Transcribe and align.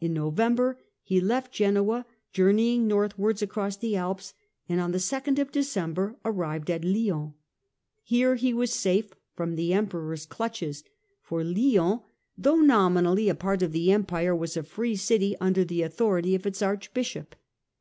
In 0.00 0.12
November 0.12 0.80
he 1.04 1.20
left 1.20 1.52
Genoa, 1.52 2.04
journeyed 2.32 2.80
northwards 2.80 3.42
across 3.42 3.76
the 3.76 3.94
Alps 3.94 4.34
and 4.68 4.80
on 4.80 4.90
the 4.90 4.98
2nd 4.98 5.38
of 5.38 5.52
December 5.52 6.16
arrived 6.24 6.68
at 6.68 6.84
Lyons. 6.84 7.34
Here 8.02 8.34
he 8.34 8.52
was 8.52 8.72
safe 8.72 9.12
from 9.36 9.54
the 9.54 9.72
Emperor's 9.72 10.26
clutches, 10.26 10.82
for 11.20 11.44
Lyons, 11.44 12.00
though 12.36 12.56
218 12.56 12.58
STUPOR 12.58 12.58
MUNDI 12.58 12.66
nominally 12.66 13.28
a 13.28 13.36
part 13.36 13.62
of 13.62 13.70
the 13.70 13.92
Empire, 13.92 14.34
was 14.34 14.56
a 14.56 14.64
free 14.64 14.96
city 14.96 15.36
under 15.40 15.64
the 15.64 15.82
authority 15.82 16.34
of 16.34 16.44
its 16.44 16.60
Archbishop. 16.60 17.36